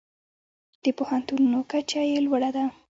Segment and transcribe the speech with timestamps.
[0.83, 2.63] د پوهنتونونو کچه یې لوړه ده.